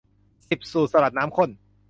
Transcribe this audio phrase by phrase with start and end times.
[0.49, 1.49] สิบ สูตรสลัดน้ำข้น